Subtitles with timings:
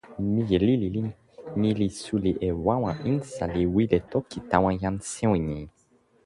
[0.33, 0.87] mije lili
[1.59, 5.57] ni li suli e wawa insa li wile toki tawa jan sewi ni.